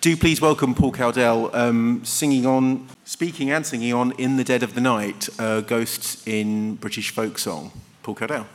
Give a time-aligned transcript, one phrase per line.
[0.00, 4.62] Do please welcome Paul Cowdell um, singing on, speaking and singing on In the Dead
[4.62, 7.70] of the Night, uh, Ghosts in British Folk Song.
[8.02, 8.46] Paul Cowdell.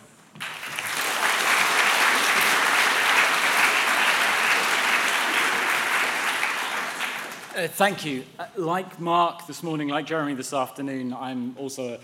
[7.55, 8.23] Uh, thank you.
[8.39, 11.99] Uh, like Mark this morning, like Jeremy this afternoon, I'm also a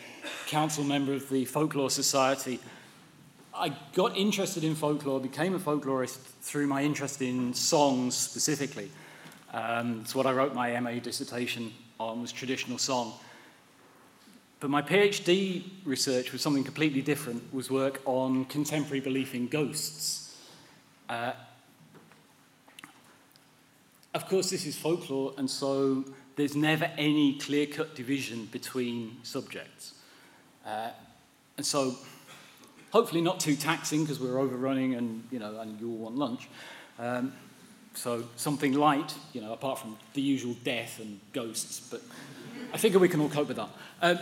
[0.46, 2.60] council member of the Folklore Society.
[3.56, 8.92] I got interested in folklore, became a folklorist through my interest in songs specifically.
[9.54, 13.14] Um, it's what I wrote my MA dissertation on was traditional song.
[14.62, 20.38] But my PhD research was something completely different, was work on contemporary belief in ghosts.
[21.10, 21.34] Uh,
[24.14, 26.06] of course, this is folklore, and so
[26.36, 29.96] there's never any clear cut division between subjects.
[30.66, 30.90] Uh,
[31.58, 31.96] and so,
[32.92, 36.50] hopefully, not too taxing because we're overrunning and, you know, and you all want lunch.
[37.00, 37.34] Um,
[37.94, 42.02] so, something light, you know, apart from the usual death and ghosts, but
[42.74, 43.70] I figure we can all cope with that.
[44.02, 44.20] Um,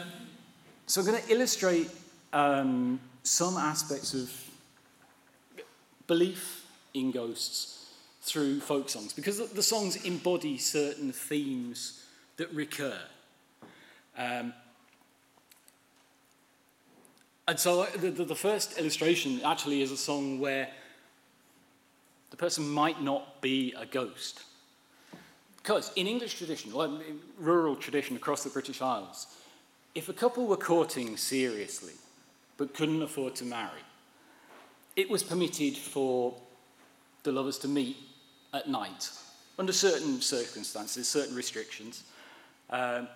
[0.88, 1.89] so, I'm going to illustrate
[2.34, 4.31] um, some aspects of
[6.08, 12.06] belief in ghosts through folk songs because the songs embody certain themes
[12.38, 12.98] that recur.
[14.17, 14.54] Um,
[17.48, 20.70] and so uh, the, the, first illustration actually is a song where
[22.31, 24.44] the person might not be a ghost.
[25.58, 27.02] Because in English tradition, well,
[27.38, 29.27] rural tradition across the British Isles,
[29.95, 31.94] if a couple were courting seriously
[32.58, 33.83] but couldn't afford to marry,
[34.95, 36.36] it was permitted for
[37.23, 37.97] the lovers to meet
[38.53, 39.09] at night
[39.58, 42.03] under certain circumstances, certain restrictions.
[42.69, 43.08] Um,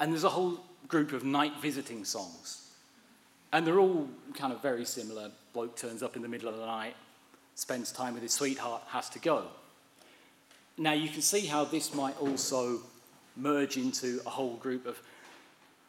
[0.00, 2.70] and there's a whole group of night visiting songs.
[3.52, 5.30] And they're all kind of very similar.
[5.52, 6.94] Bloke turns up in the middle of the night,
[7.58, 9.44] spends time with his sweetheart, has to go.
[10.76, 12.78] Now, you can see how this might also
[13.36, 15.02] merge into a whole group of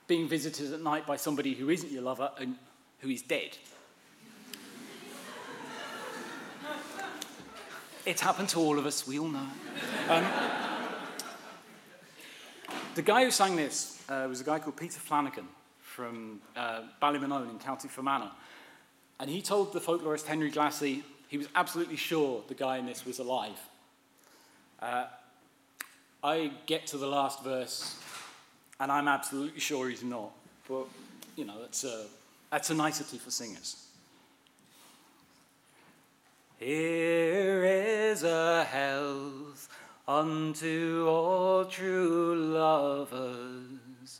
[0.07, 2.55] being visited at night by somebody who isn't your lover and
[3.01, 3.55] who is dead.
[8.03, 9.47] It's happened to all of us, we all know.
[10.09, 10.25] Um,
[12.95, 15.47] the guy who sang this uh, was a guy called Peter Flanagan
[15.81, 18.31] from uh, Ballymenone in County Fermanagh.
[19.19, 23.05] And he told the folklorist Henry Glassie he was absolutely sure the guy in this
[23.05, 23.59] was alive.
[24.81, 25.05] Uh,
[26.23, 27.95] I get to the last verse,
[28.79, 30.31] and I'm absolutely sure he's not.
[30.67, 30.87] But,
[31.35, 32.05] you know, that's a,
[32.51, 33.85] that's a nicety for singers.
[36.57, 39.69] Here is a health
[40.07, 44.19] unto all true lovers,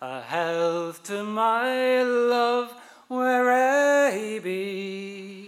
[0.00, 2.72] a health to my love
[3.08, 5.43] where'er he be.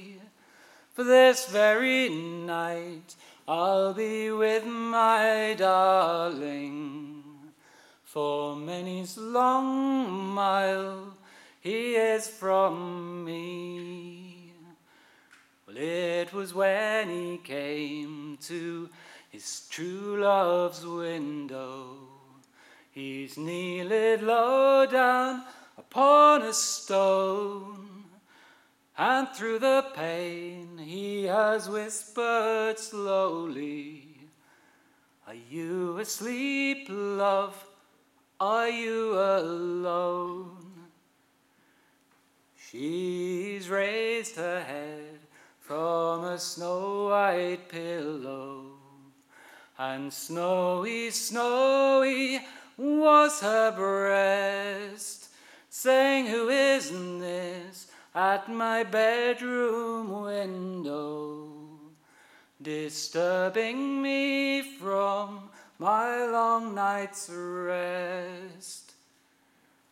[0.97, 7.23] For this very night I'll be with my darling,
[8.03, 11.19] for many's long mile
[11.61, 14.53] he is from me.
[15.67, 18.89] Well, it was when he came to
[19.29, 21.89] his true love's window.
[22.91, 25.43] He's kneeled low down
[25.77, 28.06] upon a stone,
[28.99, 34.19] and through the pain he has whispered slowly,
[35.27, 37.63] Are you asleep, love?
[38.41, 40.67] Are you alone?
[42.57, 45.21] She's raised her head
[45.61, 48.73] from a snow white pillow.
[49.79, 52.41] And snowy, snowy
[52.79, 55.29] was her breast,
[55.69, 61.49] saying, Who is this at my bedroom window,
[62.61, 68.95] disturbing me from my long night's rest?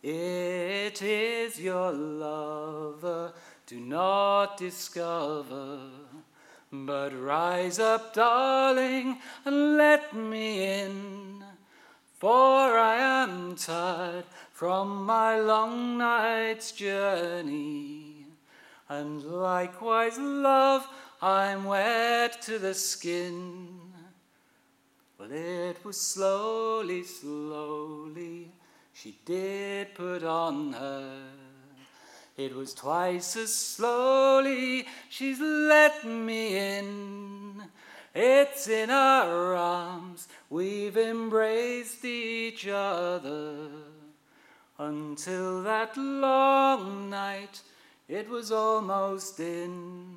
[0.01, 3.31] It is your lover
[3.67, 5.79] do not discover.
[6.71, 11.43] But rise up, darling, and let me in.
[12.19, 18.14] For I am tired from my long night's journey.
[18.87, 20.87] And likewise, love,
[21.21, 23.79] I'm wet to the skin.
[25.17, 28.51] Well, it was slowly, slowly
[28.93, 31.21] she did put on her
[32.37, 37.63] it was twice as slowly she's let me in.
[38.13, 43.69] It's in our arms we've embraced each other
[44.77, 47.61] until that long night
[48.07, 50.15] it was almost in.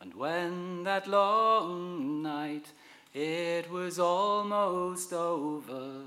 [0.00, 2.66] And when that long night
[3.14, 6.02] it was almost over.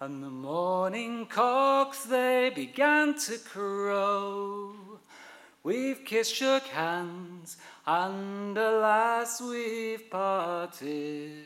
[0.00, 4.74] And the morning cocks they began to crow.
[5.62, 7.56] We've kissed, shook hands,
[7.86, 11.44] and alas, we've parted.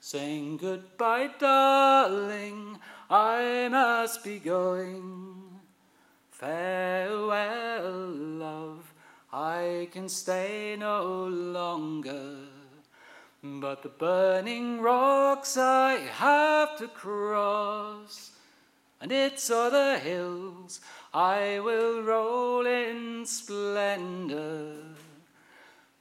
[0.00, 2.78] Saying goodbye, darling,
[3.08, 5.39] I must be going.
[6.40, 8.94] Farewell, love,
[9.30, 12.36] I can stay no longer.
[13.42, 18.30] But the burning rocks I have to cross,
[19.02, 20.80] and it's o'er the hills
[21.12, 24.76] I will roll in splendor,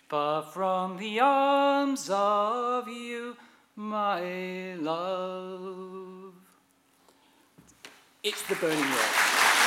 [0.07, 3.35] far from the arms of you,
[3.75, 6.31] my love.
[8.23, 9.58] It's the burning rocks.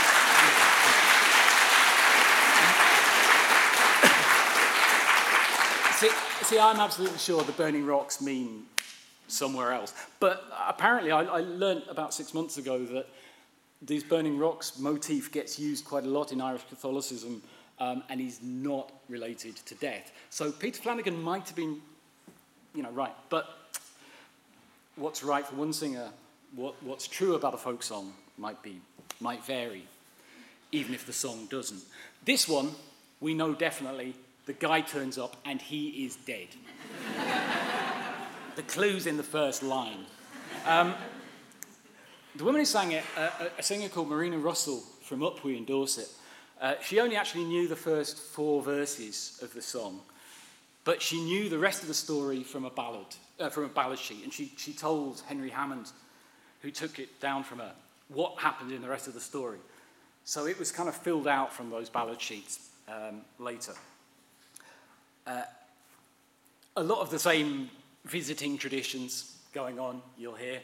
[6.53, 8.65] See, I'm absolutely sure the burning rocks mean
[9.27, 9.95] somewhere else.
[10.21, 13.09] But apparently, I, I learned about six months ago that
[13.81, 17.43] these burning rocks motif gets used quite a lot in Irish Catholicism
[17.81, 20.13] um, and is not related to death.
[20.29, 21.81] So Peter Flanagan might have been,
[22.75, 23.15] you know, right.
[23.31, 23.49] But
[24.97, 26.11] what's right for one singer,
[26.55, 28.79] what, what's true about a folk song might be,
[29.21, 29.85] might vary,
[30.71, 31.81] even if the song doesn't.
[32.27, 32.73] This one,
[33.23, 34.17] we know definitely
[34.53, 36.49] the guy turns up and he is dead.
[38.57, 40.05] the clue's in the first line.
[40.67, 40.95] Um,
[42.37, 46.09] the woman who sang it, uh, a singer called Marina Russell from Upwey in Dorset,
[46.61, 50.01] uh, she only actually knew the first four verses of the song,
[50.85, 53.07] but she knew the rest of the story from a ballad,
[53.41, 55.91] uh, from a ballad sheet, and she, she told Henry Hammond,
[56.61, 57.73] who took it down from her,
[58.09, 59.59] what happened in the rest of the story.
[60.25, 63.73] So it was kind of filled out from those ballad sheets um, later.
[65.27, 65.43] Uh,
[66.77, 67.71] a lot of the same
[68.05, 70.61] visiting traditions going on, you'll hear.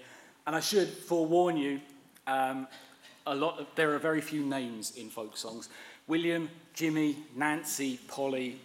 [0.46, 1.80] And I should forewarn you,
[2.26, 2.66] um,
[3.26, 5.68] a lot of, there are very few names in folk songs.
[6.06, 8.58] William, Jimmy, Nancy, Polly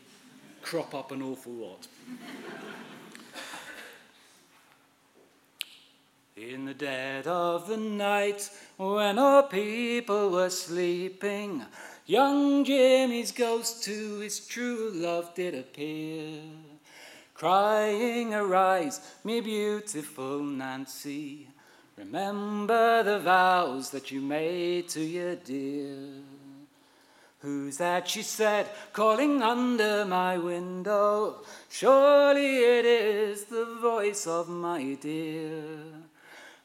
[0.61, 1.87] crop up an awful lot.
[6.35, 11.63] In the dead of the night, when our people were sleeping,
[12.05, 16.41] young Jimmy's ghost to his true love did appear,
[17.33, 21.47] crying, Arise, me beautiful Nancy,
[21.97, 25.97] remember the vows that you made to your dear.
[27.43, 31.41] Who's that, she said, calling under my window?
[31.69, 35.65] Surely it is the voice of my dear.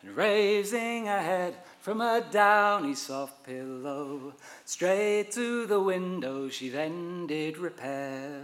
[0.03, 4.35] And raising her head from her downy soft pillow,
[4.65, 8.43] straight to the window she then did repair.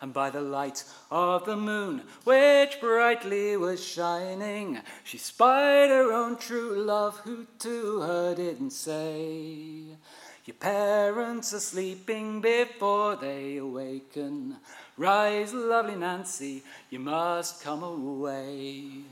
[0.00, 6.36] And by the light of the moon, which brightly was shining, she spied her own
[6.36, 9.96] true love, who to her didn't say,
[10.44, 14.56] Your parents are sleeping before they awaken.
[14.96, 19.04] Rise, lovely Nancy, you must come away.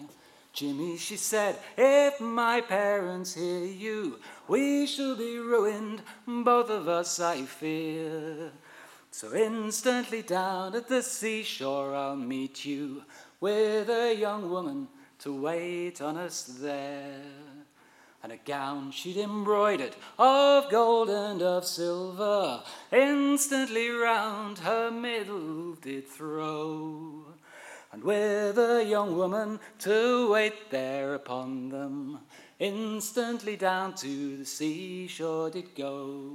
[0.52, 4.18] Jimmy, she said, if my parents hear you,
[4.48, 8.50] we shall be ruined, both of us, I fear.
[9.12, 13.02] So instantly down at the seashore I'll meet you
[13.40, 14.88] with a young woman
[15.20, 17.22] to wait on us there.
[18.22, 26.06] And a gown she'd embroidered of gold and of silver instantly round her middle did
[26.06, 27.24] throw
[27.92, 32.20] and with a young woman to wait there upon them,
[32.58, 36.30] instantly down to the seashore did go.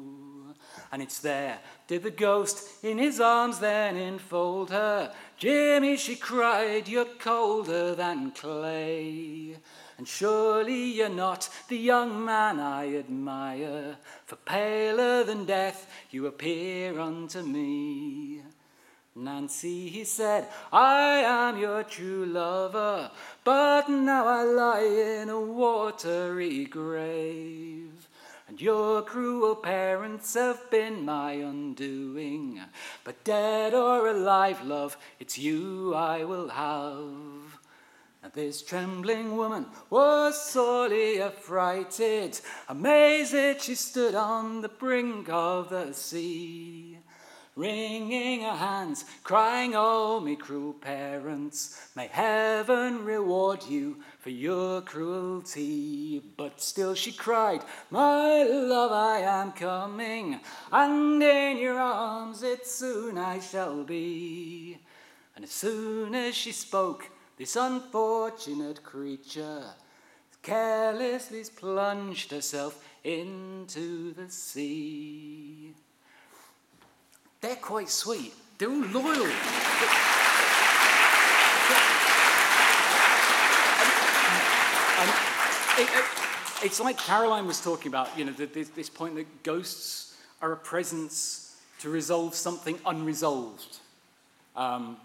[0.91, 5.13] And it's there did the ghost in his arms then enfold her.
[5.38, 9.57] Jimmy, she cried, you're colder than clay.
[9.97, 13.95] And surely you're not the young man I admire,
[14.25, 18.41] for paler than death you appear unto me.
[19.17, 23.10] Nancy, he said, I am your true lover,
[23.45, 28.10] but now I lie in a watery grave.
[28.50, 32.60] And your cruel parents have been my undoing.
[33.05, 37.60] But dead or alive, love, it's you I will have.
[38.22, 42.38] And this trembling woman was sorely affrighted.
[42.67, 47.00] Amazed she stood on the brink of the sea
[47.55, 56.21] wringing her hands, crying, Oh, me cruel parents, may heaven reward you for your cruelty.
[56.38, 60.39] But still she cried, My love, I am coming,
[60.71, 64.77] and in your arms it soon I shall be.
[65.35, 69.63] And as soon as she spoke, this unfortunate creature
[70.41, 75.74] carelessly plunged herself into the sea.
[77.45, 78.33] They're quite sweet.
[78.57, 79.27] They're all loyal.
[85.77, 86.05] It, it,
[86.63, 90.57] it's like Caroline was talking about, you know, this, this point that ghosts are a
[90.57, 93.77] presence to resolve something unresolved.
[94.55, 94.97] Um,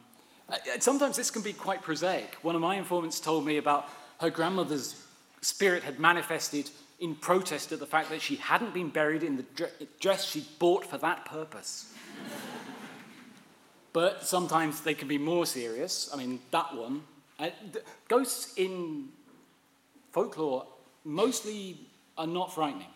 [0.78, 2.36] sometimes this can be quite prosaic.
[2.40, 3.86] One of my informants told me about
[4.18, 4.94] her grandmother's
[5.42, 6.70] spirit had manifested
[7.00, 9.68] in protest at the fact that she hadn't been buried in the
[10.00, 11.92] dress she'd bought for that purpose.
[13.92, 16.10] But sometimes they can be more serious.
[16.12, 17.02] I mean, that one.
[17.38, 17.50] Uh,
[18.08, 19.08] ghosts in
[20.12, 20.66] folklore
[21.04, 21.78] mostly
[22.18, 22.86] are not frightening,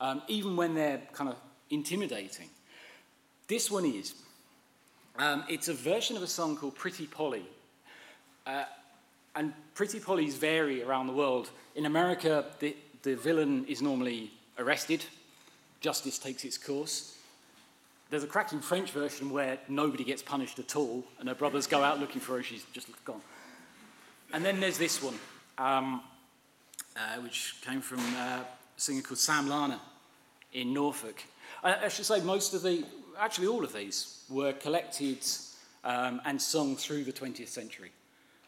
[0.00, 1.36] um, even when they're kind of
[1.70, 2.48] intimidating.
[3.46, 4.14] This one is.
[5.18, 7.44] Um, it's a version of a song called Pretty Polly.
[8.46, 8.64] Uh,
[9.36, 11.50] and Pretty Pollies vary around the world.
[11.74, 15.04] In America, the, the villain is normally arrested,
[15.80, 17.18] justice takes its course.
[18.14, 21.82] There's a cracking French version where nobody gets punished at all, and her brothers go
[21.82, 23.20] out looking for her, she's just gone.
[24.32, 25.18] And then there's this one
[25.58, 26.00] um,
[26.96, 29.80] uh, which came from uh, a singer called Sam Larner
[30.52, 31.24] in Norfolk.
[31.64, 32.84] I, I, should say most of the,
[33.18, 35.18] actually all of these, were collected
[35.82, 37.90] um, and sung through the 20th century.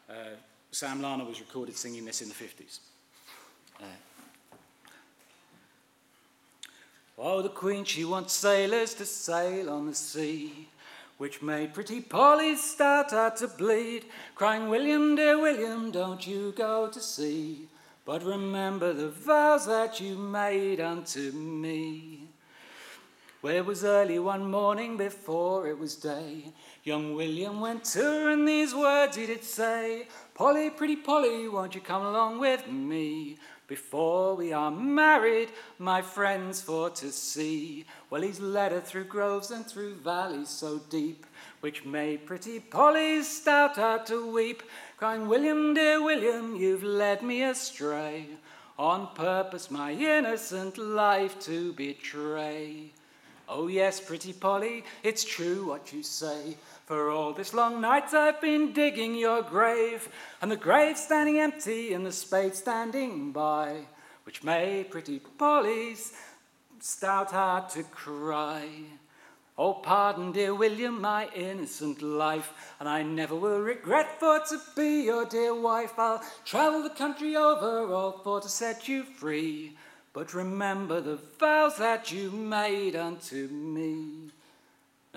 [0.09, 0.37] Uh,
[0.71, 2.79] Sam Larner was recorded singing this in the 50s.
[3.81, 3.85] Uh,
[7.17, 10.69] oh, the Queen, she wants sailors to sail on the sea
[11.17, 14.05] which made pretty Polly start out to bleed,
[14.35, 17.67] crying, William, dear William, don't you go to sea,
[18.05, 22.27] but remember the vows that you made unto me.
[23.41, 28.47] Where was early one morning before it was day, young William went to her, and
[28.47, 33.37] these words he did say, Polly, pretty Polly, won't you come along with me?
[33.67, 37.83] Before we are married, my friends, for to see.
[38.09, 41.25] Well, he's led her through groves and through valleys so deep,
[41.59, 44.63] which made pretty Polly stout out to weep,
[44.95, 48.27] crying, William, dear William, you've led me astray,
[48.79, 52.91] on purpose my innocent life to betray.
[53.49, 56.55] Oh, yes, pretty Polly, it's true what you say.
[56.87, 60.07] For all this long night I've been digging your grave,
[60.41, 63.87] and the grave standing empty and the spade standing by,
[64.23, 66.13] which made pretty Polly's
[66.79, 68.69] stout heart to cry.
[69.57, 75.03] Oh, pardon, dear William, my innocent life, and I never will regret for to be
[75.07, 75.99] your dear wife.
[75.99, 79.75] I'll travel the country over all for to set you free.
[80.13, 84.31] But remember the vows that you made unto me.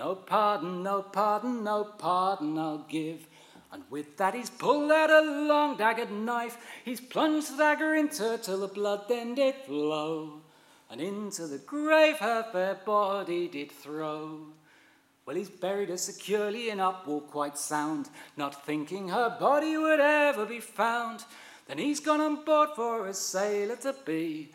[0.01, 3.27] No pardon, no pardon, no pardon I'll give.
[3.71, 6.57] And with that he's pulled out a long daggered knife.
[6.83, 10.41] He's plunged the dagger into till the blood then did flow.
[10.89, 14.47] And into the grave her fair body did throw.
[15.27, 20.47] Well, he's buried her securely in Upwall quite sound, not thinking her body would ever
[20.47, 21.25] be found.
[21.67, 24.49] Then he's gone on board for a sailor to be,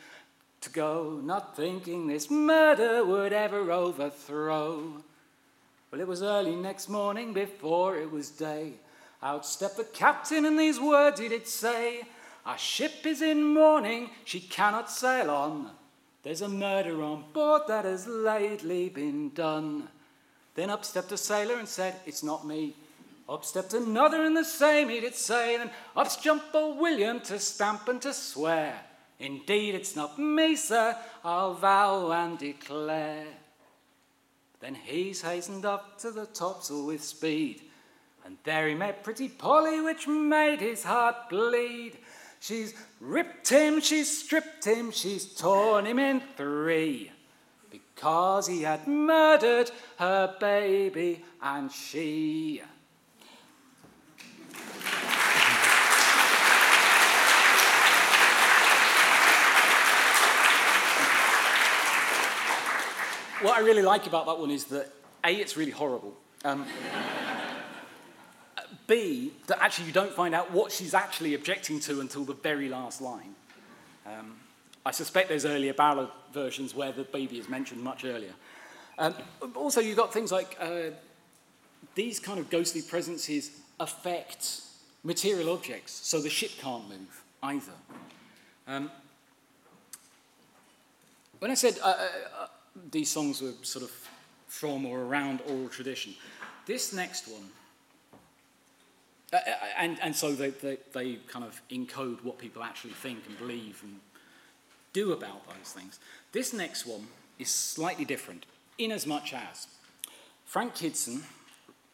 [0.62, 5.04] to go, not thinking this murder would ever overthrow.
[5.96, 8.74] Well, it was early next morning before it was day.
[9.22, 12.02] Out stepped the captain, and these words he did say
[12.44, 15.70] Our ship is in mourning, she cannot sail on.
[16.22, 19.88] There's a murder on board that has lately been done.
[20.54, 22.76] Then up stepped a sailor and said, It's not me.
[23.26, 25.56] Up stepped another and the same he did say.
[25.56, 28.78] Then up jumped old William to stamp and to swear.
[29.18, 33.24] Indeed, it's not me, sir, I'll vow and declare.
[34.66, 37.62] Then he's hastened up to the topsail with speed,
[38.24, 41.92] and there he met pretty Polly, which made his heart bleed.
[42.40, 47.12] She's ripped him, she's stripped him, she's torn him in three,
[47.70, 49.70] because he had murdered
[50.00, 52.60] her baby and she.
[63.46, 64.92] What I really like about that one is that
[65.24, 66.14] A, it's really horrible.
[66.44, 66.66] Um,
[68.88, 72.68] B, that actually you don't find out what she's actually objecting to until the very
[72.68, 73.34] last line.
[74.04, 74.36] Um,
[74.84, 78.32] I suspect there's earlier ballad versions where the baby is mentioned much earlier.
[78.98, 79.14] Um,
[79.54, 80.90] also, you've got things like uh,
[81.94, 84.62] these kind of ghostly presences affect
[85.04, 87.72] material objects, so the ship can't move either.
[88.66, 88.90] Um,
[91.38, 92.46] when I said uh, uh,
[92.90, 93.90] these songs were sort of
[94.46, 96.14] from or around oral tradition.
[96.66, 97.50] This next one
[99.32, 99.38] Uh,
[99.76, 103.82] and, and so they, they, they kind of encode what people actually think and believe
[103.82, 103.98] and
[104.92, 105.98] do about those things.
[106.32, 108.46] This next one is slightly different,
[108.78, 109.66] in as much as
[110.44, 111.22] Frank Kidson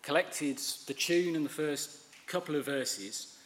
[0.02, 3.38] collected the tune and the first couple of verses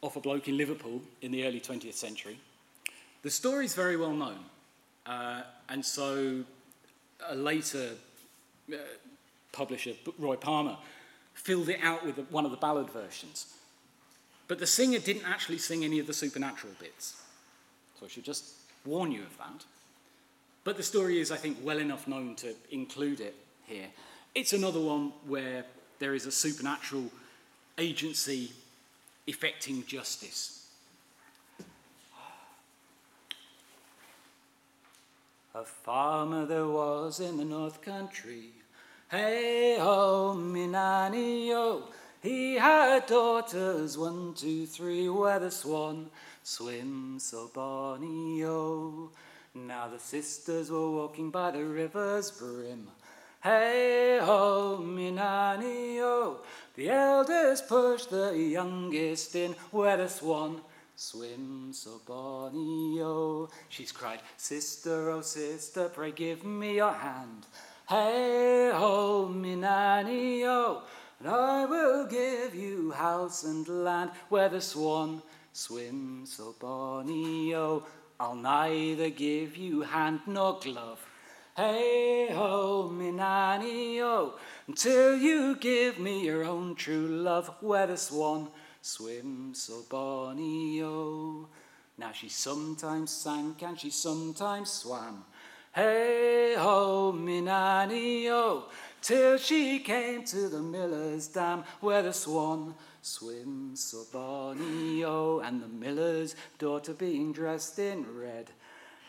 [0.00, 2.38] off a bloke in Liverpool in the early 20th century.
[3.22, 4.40] The story is very well known,
[5.06, 6.44] uh, and so
[7.28, 7.90] a later
[8.72, 8.76] uh,
[9.52, 10.76] publisher, Roy Palmer,
[11.34, 13.54] filled it out with one of the ballad versions.
[14.46, 17.20] But the singer didn't actually sing any of the supernatural bits.
[17.98, 18.44] So I should just
[18.84, 19.64] warn you of that.
[20.64, 23.34] But the story is, I think, well enough known to include it
[23.66, 23.86] here.
[24.34, 25.64] It's another one where
[25.98, 27.10] there is a supernatural
[27.78, 28.52] agency
[29.26, 30.63] effecting justice.
[35.56, 38.50] A farmer there was in the North Country.
[39.08, 41.84] Hey ho, me nanny yo.
[42.20, 46.10] He had daughters, one, two, three, where the swan
[46.42, 49.12] swims so bonny yo.
[49.54, 52.88] Now the sisters were walking by the river's brim.
[53.40, 55.98] Hey ho, me nanny.
[56.74, 60.62] The eldest pushed the youngest in where the swan
[60.96, 63.48] swims so bonny oh.
[63.68, 67.46] She's cried, Sister, oh sister, pray give me your hand.
[67.88, 70.82] Hey ho, me nanny oh.
[71.20, 75.22] And I will give you house and land where the swan
[75.52, 77.84] swims so bonny oh.
[78.20, 81.04] I'll neither give you hand nor glove.
[81.56, 84.34] Hey ho, me nanny oh,
[84.66, 88.48] until you give me your own true love, where the swan
[88.84, 91.48] swims so bonny oh.
[91.96, 95.24] Now she sometimes sank and she sometimes swam.
[95.74, 98.64] Hey ho, me nanny oh,
[99.00, 105.62] till she came to the miller's dam, where the swan swims so bonny oh, and
[105.62, 108.50] the miller's daughter being dressed in red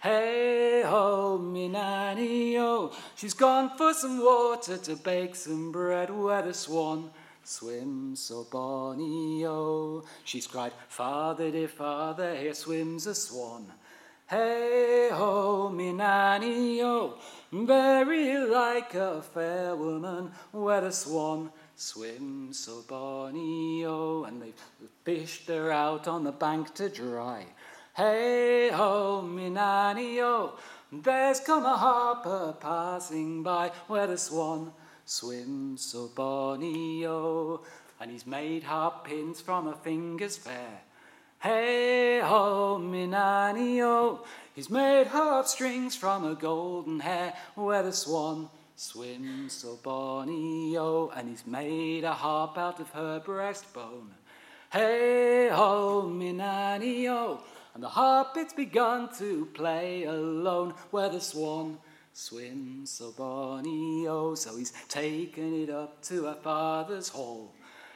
[0.02, 6.42] Hey ho, me nanny oh, she's gone for some water to bake some bread where
[6.44, 7.12] the swan
[7.46, 10.04] swims so bonny oh.
[10.24, 13.72] She's cried, Father dear father, here swims a swan.
[14.28, 17.20] Hey ho, me nanny oh,
[17.52, 24.24] very like a fair woman where the swan swims so bonny oh.
[24.24, 27.46] And they've fished her out on the bank to dry.
[27.96, 30.58] Hey ho, me nanny oh,
[30.92, 34.74] there's come a harper passing by where the swan
[35.06, 37.62] swims so bonny oh,
[38.00, 40.82] and he's made harp pins from a finger's fair.
[41.40, 48.50] Hey ho, nanny oh, he's made harp strings from a golden hair where the swan
[48.76, 54.10] swims so bonny oh, and he's made a harp out of her breastbone.
[54.72, 57.42] Hey ho, nanny oh,
[57.76, 61.78] and the harp it's begun to play alone where the swan
[62.18, 67.52] swims so bonny oh so he's taken it up to her father's hall.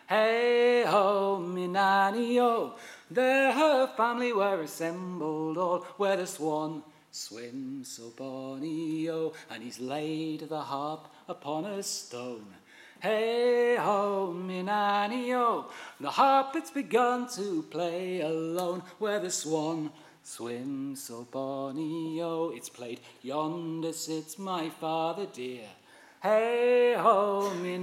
[0.09, 2.73] Hey ho me nanny oh
[3.09, 9.79] there her family were assembled all where the swan swims so bonny oh and he's
[9.79, 12.47] laid the harp upon a stone.
[13.01, 19.91] Hey ho, me nanny oh, the harp it's begun to play alone where the swan
[20.23, 22.51] swims so bonny oh.
[22.55, 25.65] It's played yonder sits my father dear.
[26.21, 27.77] Hey ho, me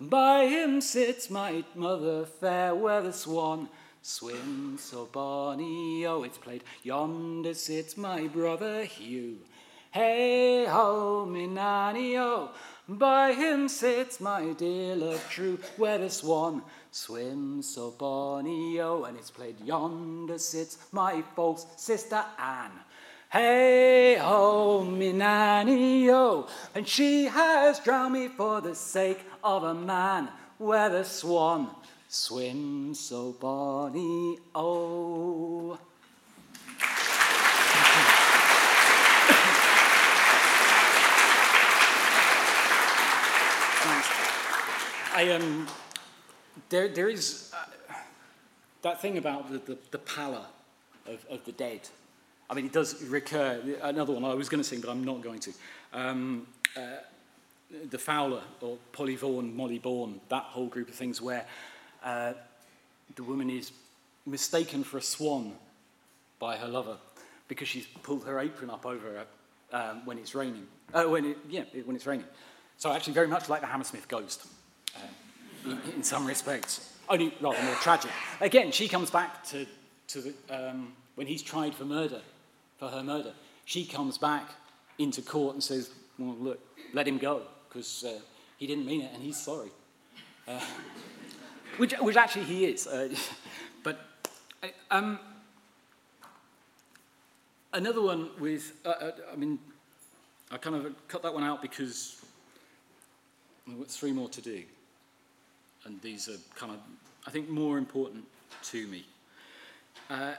[0.00, 3.68] by him sits my mother fair where the swan
[4.04, 6.22] Swim so bonny oh.
[6.24, 9.38] It's played yonder sits my brother Hugh.
[9.92, 11.46] Hey ho, me.
[12.88, 16.62] By him sits my dear love true, where the swan
[16.92, 22.70] swims so bonny, oh, and it's played yonder sits my false sister Anne.
[23.30, 29.74] Hey ho, me nanny, oh, and she has drowned me for the sake of a
[29.74, 30.28] man,
[30.58, 31.70] where the swan
[32.08, 35.78] swims so bonny, oh.
[45.14, 45.66] I um,
[46.68, 47.94] there there is uh,
[48.82, 50.44] that thing about the, the, the pallor
[51.06, 51.88] of, of the dead.
[52.50, 53.60] I mean, it does recur.
[53.82, 55.52] Another one I was going to sing, but I'm not going to.
[55.94, 56.80] Um, uh,
[57.90, 61.46] the Fowler or Polly Vaughan, Molly Bawn, that whole group of things where
[62.04, 62.34] uh,
[63.14, 63.72] the woman is
[64.26, 65.52] mistaken for a swan
[66.38, 66.98] by her lover
[67.48, 69.26] because she's pulled her apron up over her
[69.72, 70.66] um, when it's raining.
[70.92, 72.26] Uh, when it, yeah, when it's raining.
[72.76, 74.46] So actually, very much like the Hammersmith ghost.
[75.64, 78.10] In, some respects, only rather more tragic.
[78.40, 79.66] Again, she comes back to,
[80.08, 82.20] to the, um, when he's tried for murder,
[82.78, 83.32] for her murder.
[83.64, 84.50] She comes back
[84.98, 86.60] into court and says, well, look,
[86.92, 88.18] let him go, because uh,
[88.56, 89.70] he didn't mean it and he's sorry.
[90.48, 90.60] Uh,
[91.76, 92.86] which, which actually he is.
[92.86, 93.14] Uh,
[93.84, 94.00] but
[94.90, 95.18] um,
[97.72, 99.58] another one with, uh, uh, I mean,
[100.50, 102.20] I kind of cut that one out because
[103.86, 104.62] three more to do.
[105.84, 106.78] And these are kind of,
[107.26, 108.24] I think, more important
[108.64, 109.04] to me.
[110.08, 110.32] Uh,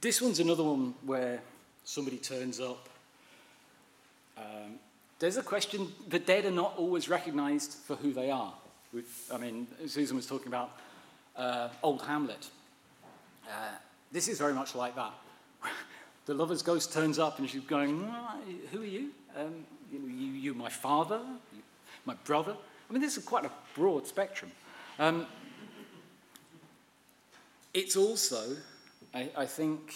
[0.00, 1.40] this one's another one where
[1.84, 2.88] somebody turns up.
[4.38, 4.78] Um,
[5.18, 8.52] there's a question the dead are not always recognized for who they are.
[9.32, 10.78] I mean, Susan was talking about
[11.36, 12.48] uh, Old Hamlet.
[13.46, 13.76] Uh,
[14.10, 15.12] this is very much like that.
[16.26, 18.12] the lover's ghost turns up and she's going,
[18.70, 19.10] Who are you?
[19.36, 21.20] Um, you, you, you, my father,
[21.54, 21.62] you,
[22.04, 22.56] my brother.
[22.92, 24.52] I mean, this is quite a broad spectrum.
[24.98, 25.26] Um,
[27.72, 28.54] it's also,
[29.14, 29.94] I, I think,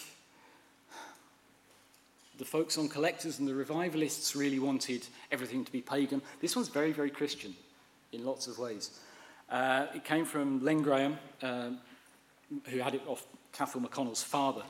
[2.39, 6.23] the folks on collectors and the revivalists really wanted everything to be pagan.
[6.41, 7.55] This one's very, very Christian
[8.13, 8.99] in lots of ways.
[9.51, 11.73] Uh, it came from Len Graham, uh,
[12.65, 14.63] who had it off Cathal McConnell's father.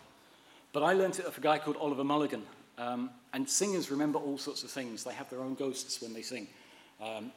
[0.73, 2.43] But I learnt it off a guy called Oliver Mulligan.
[2.77, 5.05] Um, and singers remember all sorts of things.
[5.05, 6.49] They have their own ghosts when they sing.
[7.01, 7.31] Um,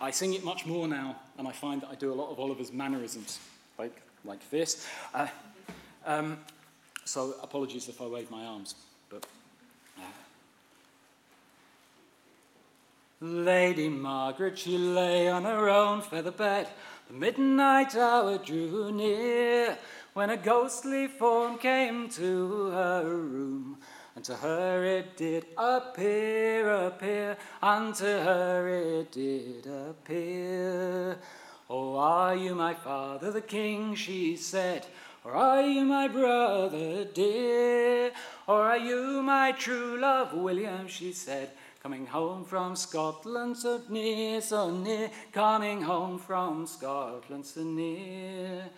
[0.00, 2.38] I sing it much more now, and I find that I do a lot of
[2.38, 3.40] Oliver's mannerisms,
[3.78, 4.86] like, like this.
[5.12, 5.26] Uh,
[6.06, 6.38] um,
[7.04, 8.76] so apologies if I wave my arms.
[9.10, 9.26] But
[13.20, 16.68] Lady Margaret, she lay on her own feather bed.
[17.08, 19.76] The midnight hour drew near
[20.14, 23.78] when a ghostly form came to her room.
[24.18, 31.16] And to her it did appear, appear, and to her it did appear.
[31.70, 33.94] Oh, are you my father the king?
[33.94, 34.84] she said.
[35.22, 38.10] Or are you my brother dear?
[38.48, 40.88] Or are you my true love, William?
[40.88, 41.52] she said.
[41.80, 48.68] Coming home from Scotland so near, so near, coming home from Scotland so near.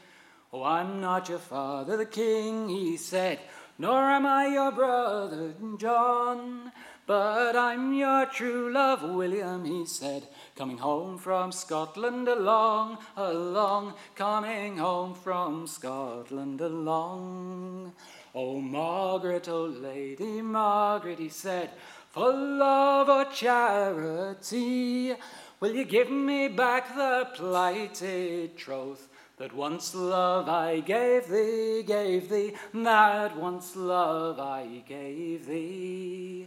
[0.53, 3.39] Oh, I'm not your father, the king, he said,
[3.81, 6.71] nor am I your brother John,
[7.07, 14.77] but I'm your true love, William, he said, coming home from Scotland along, along, coming
[14.77, 17.95] home from Scotland along.
[18.35, 21.71] Oh, Margaret, oh, Lady Margaret, he said,
[22.11, 25.15] for love or charity,
[25.59, 29.09] will you give me back the plighted troth
[29.41, 36.47] that once love I gave thee, gave thee, that once love I gave thee?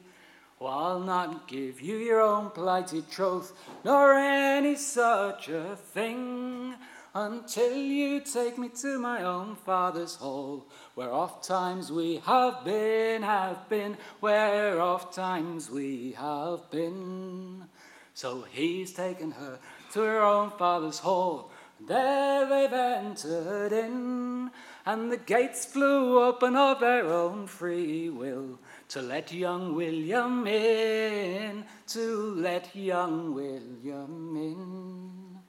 [0.62, 3.52] Oh, I'll not give you your own plighted troth,
[3.84, 6.76] nor any such a thing
[7.16, 13.24] until you take me to my own father's hall, where oft times we have been,
[13.24, 17.66] have been, where oft times we have been.
[18.14, 19.58] So he's taken her
[19.94, 21.50] to her own father's hall,
[21.88, 24.52] there they've entered in,
[24.86, 31.66] and the gates flew open of their own free will to let young William in,
[31.88, 35.40] to let young William in.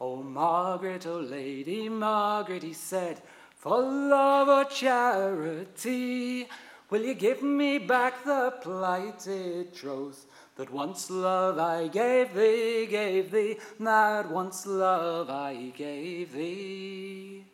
[0.00, 3.22] Oh, Margaret, oh, Lady Margaret, he said,
[3.54, 6.48] for love or charity,
[6.90, 13.30] will you give me back the plighted troth that once love I gave thee, gave
[13.30, 17.44] thee, that once love I gave thee?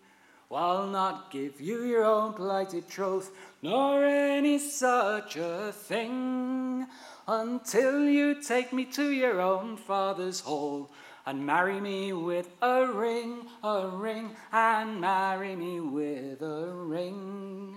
[0.50, 3.30] I'll not give you your own plighted troth,
[3.62, 6.86] nor any such a thing,
[7.26, 10.90] until you take me to your own father's hall
[11.26, 17.76] and marry me with a ring, a ring, and marry me with a ring.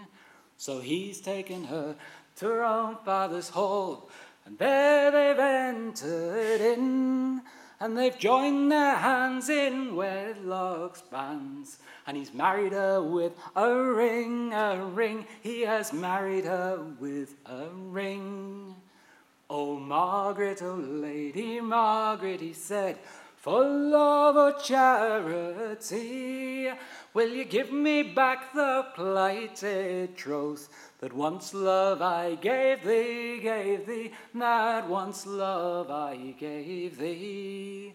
[0.55, 1.97] So he's taken her
[2.37, 4.09] to her own father's hall,
[4.51, 7.41] and there they've entered in,
[7.79, 11.79] and they've joined their hands in wedlock's bands.
[12.05, 15.25] And he's married her with a ring, a ring.
[15.41, 18.75] He has married her with a ring.
[19.49, 22.97] Oh, Margaret, oh, Lady Margaret, he said,
[23.37, 25.89] for love or charity,
[27.13, 30.69] will you give me back the plighted troth
[30.99, 37.93] that once love I gave thee, gave thee, that once love I gave thee?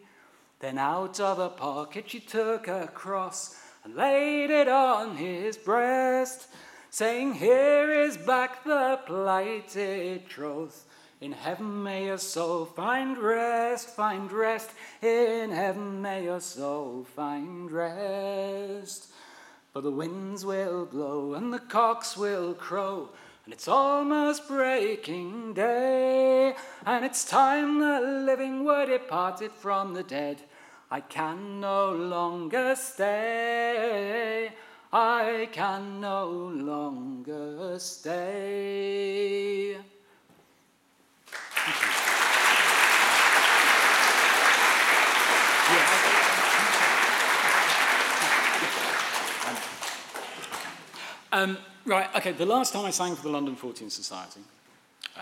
[0.60, 6.48] Then out of her pocket she took a cross and laid it on his breast,
[6.90, 10.86] saying, Here is back the plighted troth
[11.18, 14.70] In heaven may your soul find rest, find rest.
[15.00, 19.08] In heaven may your soul find rest.
[19.72, 23.08] For the winds will blow and the cocks will crow,
[23.44, 26.54] and it's almost breaking day.
[26.84, 30.42] And it's time the living were departed from the dead.
[30.90, 34.52] I can no longer stay.
[34.92, 39.76] I can no longer stay.
[51.32, 54.40] Um, right, okay, the last time I sang for the London Fortean Society,
[55.16, 55.20] uh,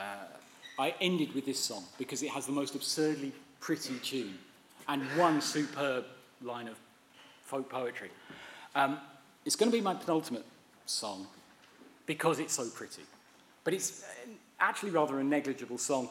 [0.79, 4.38] I ended with this song because it has the most absurdly pretty tune
[4.88, 6.05] and one superb
[6.43, 6.77] line of
[7.43, 8.11] folk poetry.
[8.75, 8.99] Um,
[9.47, 10.45] it's going to be my penultimate
[10.85, 11.27] song
[12.07, 13.03] because it's so pretty.
[13.62, 16.11] But it's uh, actually rather a negligible song.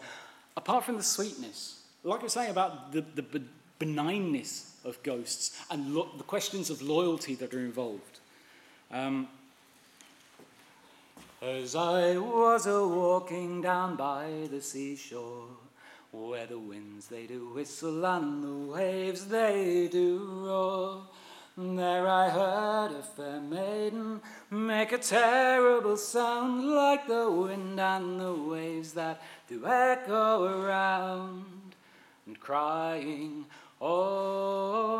[0.57, 3.41] Apart from the sweetness, like I was saying about the, the
[3.79, 8.19] benignness of ghosts and lo- the questions of loyalty that are involved.
[8.91, 9.27] Um,
[11.43, 15.49] as I was a walking down by the seashore,
[16.11, 21.01] where the winds they do whistle and the waves they do roar,
[21.57, 28.33] there I heard a fair maiden make a terrible sound like the wind and the
[28.33, 31.75] waves that do echo around,
[32.25, 33.45] and crying,
[33.81, 34.93] Oh,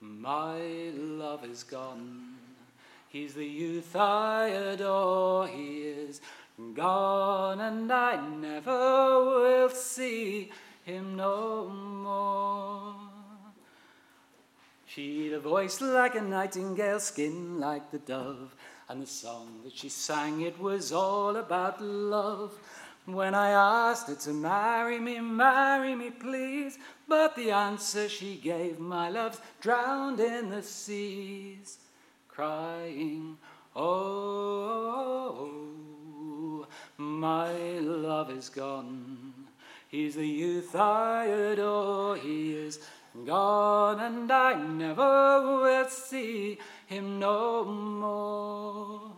[0.00, 0.58] my
[0.94, 2.25] love is gone.
[3.08, 5.46] He's the youth I adore.
[5.46, 6.20] He is
[6.74, 10.50] gone, and I never will see
[10.84, 12.94] him no more.
[14.86, 18.54] She'd a voice like a nightingale, skin like the dove,
[18.88, 22.58] and the song that she sang, it was all about love.
[23.04, 28.80] When I asked her to marry me, marry me, please, but the answer she gave,
[28.80, 31.78] my love's drowned in the seas
[32.36, 33.36] crying,
[33.74, 34.28] Oh,
[36.98, 39.32] my love is gone.
[39.88, 42.18] He's the youth I adore.
[42.18, 42.78] He is
[43.24, 49.12] gone, and I never will see him no more.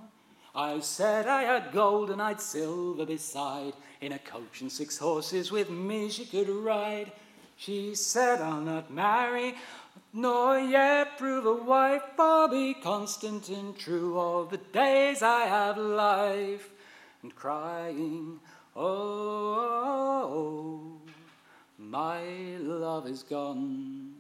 [0.54, 3.72] I said I had gold and I'd silver beside.
[4.00, 7.10] In a coach and six horses with me she could ride.
[7.56, 9.56] She said, I'll not marry,
[10.12, 15.76] nor yet prove a wife, I'll be constant and true all the days I have
[15.78, 16.70] life,
[17.22, 18.40] and crying,
[18.74, 19.88] oh,
[21.78, 22.22] my
[22.60, 24.14] love is gone.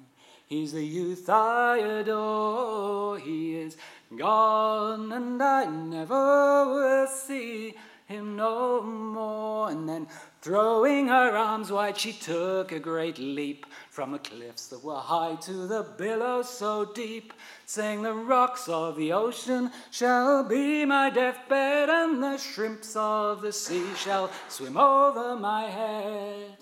[0.46, 3.76] He's the youth I adore, he is
[4.16, 7.74] gone, and I never will see
[8.06, 9.68] him no more.
[9.70, 10.06] And then,
[10.48, 15.34] throwing her arms wide, she took a great leap from the cliffs that were high
[15.34, 17.34] to the billows so deep,
[17.66, 23.52] saying, The rocks of the ocean shall be my deathbed, and the shrimps of the
[23.52, 26.56] sea shall swim over my head.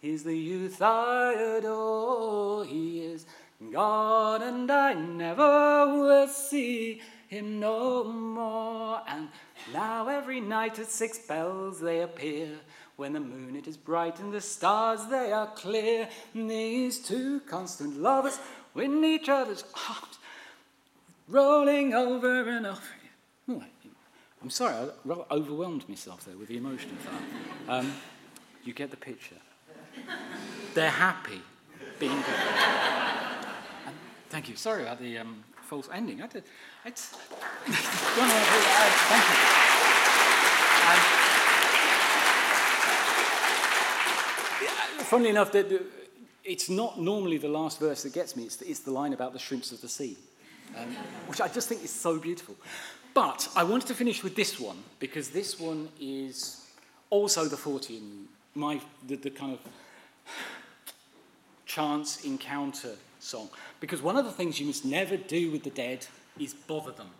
[0.00, 2.66] He's the youth I adore.
[2.66, 3.24] He is
[3.72, 9.02] gone, and I never will see him no more.
[9.06, 9.28] And
[9.72, 12.48] now every night at six bells they appear.
[12.96, 16.08] When the moon it is bright and the stars they are clear.
[16.34, 18.38] And these two constant lovers
[18.74, 20.18] win each other's arms,
[21.28, 22.80] rolling over and over.
[24.40, 27.72] I'm sorry, I overwhelmed myself there with the emotion of that.
[27.72, 27.92] Um,
[28.64, 29.36] you get the picture.
[30.74, 31.40] They're happy
[31.98, 33.17] being good.
[34.28, 34.56] Thank you.
[34.56, 36.22] Sorry about the um, false ending.
[36.22, 36.44] I did,
[36.84, 37.06] it's,
[37.66, 39.34] thank you.
[40.88, 40.98] Um,
[45.04, 45.82] funnily enough, the,
[46.44, 49.32] it's not normally the last verse that gets me, it's the, it's the line about
[49.32, 50.16] the shrimps of the sea,
[50.76, 50.88] um,
[51.26, 52.54] which I just think is so beautiful.
[53.14, 56.66] But I wanted to finish with this one because this one is
[57.10, 59.60] also the 14, my, the, the kind of
[61.66, 63.48] chance encounter song.
[63.80, 66.06] Because one of the things you must never do with the dead
[66.38, 67.10] is bother them.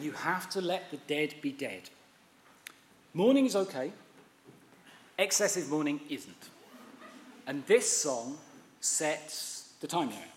[0.00, 1.90] you have to let the dead be dead.
[3.14, 3.92] Mourning is okay,
[5.18, 6.50] excessive mourning isn't.
[7.46, 8.38] And this song
[8.80, 10.28] sets the time limit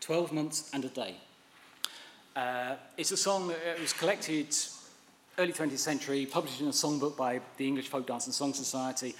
[0.00, 1.16] 12 months and a day.
[2.36, 4.54] Uh, it's a song that was collected
[5.38, 9.14] early 20th century, published in a songbook by the English Folk Dance and Song Society,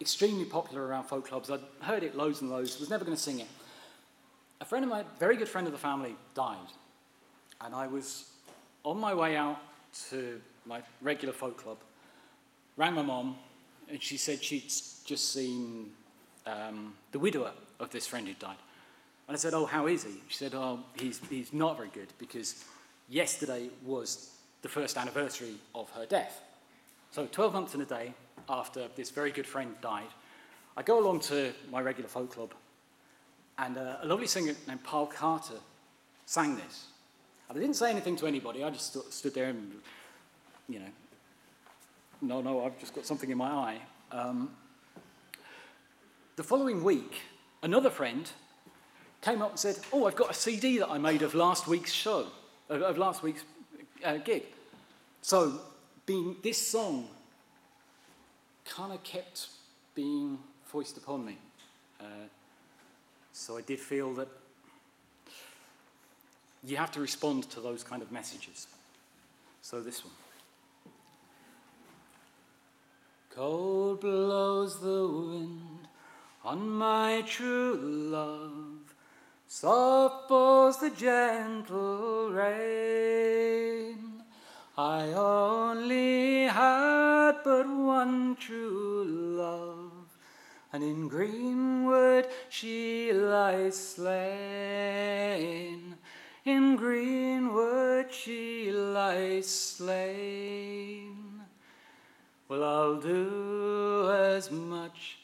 [0.00, 1.50] extremely popular around folk clubs.
[1.50, 3.48] I'd heard it loads and loads, was never going to sing it.
[4.60, 6.58] A friend of mine, very good friend of the family, died.
[7.60, 8.30] And I was
[8.84, 9.58] on my way out
[10.10, 11.78] to my regular folk club,
[12.76, 13.36] rang my mom,
[13.88, 14.70] and she said she'd
[15.04, 15.90] just seen
[16.46, 18.56] um, the widower of this friend who'd died.
[19.28, 20.14] And I said, Oh, how is he?
[20.28, 22.64] She said, Oh, he's, he's not very good because
[23.08, 24.30] yesterday was
[24.62, 26.42] the first anniversary of her death.
[27.10, 28.14] So, 12 months and a day
[28.48, 30.08] after this very good friend died,
[30.76, 32.54] I go along to my regular folk club,
[33.60, 35.58] and a lovely singer named Paul Carter
[36.24, 36.86] sang this.
[37.48, 39.72] And I didn't say anything to anybody, I just st- stood there and,
[40.68, 40.86] you know,
[42.22, 43.80] no, no, I've just got something in my eye.
[44.12, 44.50] Um,
[46.36, 47.20] the following week,
[47.62, 48.30] another friend
[49.20, 51.92] came up and said, Oh, I've got a CD that I made of last week's
[51.92, 52.26] show,
[52.68, 53.44] of, of last week's
[54.04, 54.44] uh, gig.
[55.22, 55.60] So,
[56.06, 57.08] being this song
[58.64, 59.48] kind of kept
[59.94, 61.38] being foisted upon me.
[62.00, 62.04] Uh,
[63.32, 64.28] so I did feel that
[66.64, 68.66] you have to respond to those kind of messages.
[69.62, 70.14] So this one.
[73.30, 75.88] Cold blows the wind
[76.44, 77.78] on my true
[78.10, 78.94] love,
[79.46, 84.22] soft falls the gentle rain.
[84.76, 89.79] I only had but one true love,
[90.72, 94.36] and in greenwood she lies slain.
[96.44, 101.16] In greenwood she lies slain.
[102.48, 105.18] Well, I'll do as much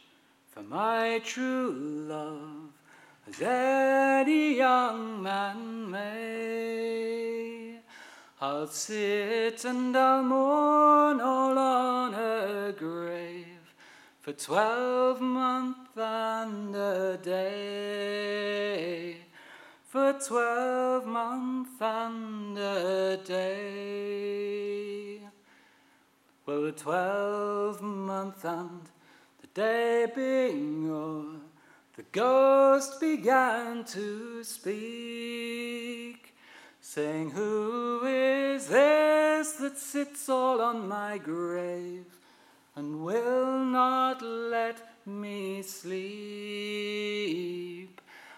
[0.52, 1.72] for my true
[2.08, 2.70] love
[3.28, 7.80] as any young man may.
[8.40, 13.25] I'll sit and I'll mourn all on her grave
[14.26, 19.18] for twelve months and a day.
[19.84, 25.20] For twelve months and a day.
[26.44, 28.80] Well, the twelve month and
[29.42, 31.38] the day being o'er,
[31.96, 36.34] the ghost began to speak,
[36.80, 42.15] saying, Who is this that sits all on my grave
[42.76, 46.00] and will not let me sleep?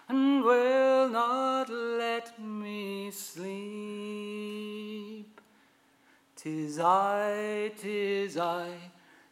[0.08, 3.38] And will not let me sleep.
[6.36, 8.68] Tis I, tis I,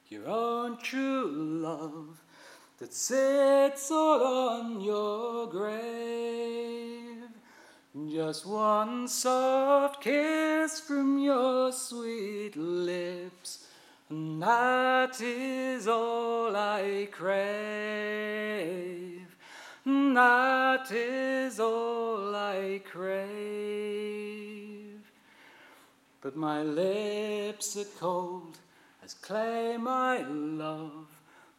[0.09, 1.31] your own true
[1.63, 2.21] love,
[2.79, 7.23] that sits all on your grave.
[8.11, 13.67] Just one soft kiss from your sweet lips,
[14.09, 17.77] and that is all I crave.
[19.85, 23.87] That is all I crave
[26.27, 28.59] but my lips are cold
[29.05, 31.07] as clay, my love.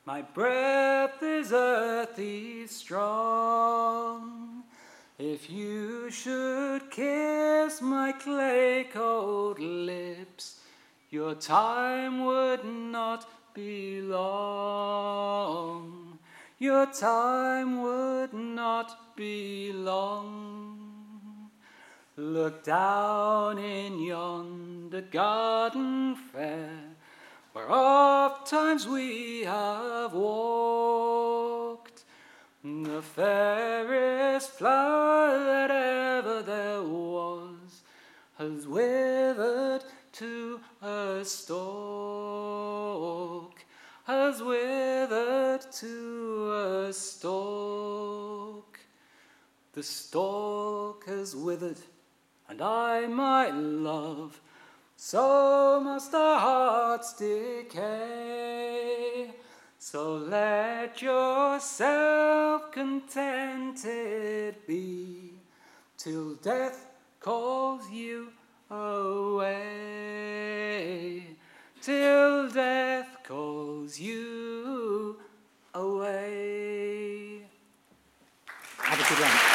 [0.05, 4.63] My breath is earthy strong.
[5.17, 10.56] If you should kiss my clay cold lips,
[11.09, 15.47] your time would not be long.
[16.59, 21.49] Your time would not be long.
[22.17, 26.95] Look down in yonder garden fair,
[27.53, 32.03] where oft times we have walked.
[32.63, 37.83] The fairest flower that ever there was
[38.37, 40.56] has withered to
[41.17, 42.85] a stalk,
[44.05, 48.79] has withered to a stalk.
[49.73, 51.79] The stalk has withered
[52.49, 54.39] and I my love,
[54.95, 57.73] so must our hearts decay.
[59.79, 65.31] So let yourself contented be
[65.97, 66.85] till death
[67.19, 68.31] calls you
[68.69, 70.47] away.
[71.81, 75.17] Till death calls you
[75.73, 77.41] away.
[78.77, 79.46] Have a good one.